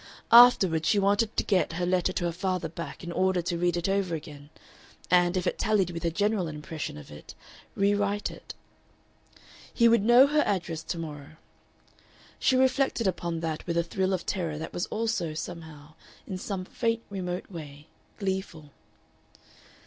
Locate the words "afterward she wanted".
0.31-1.37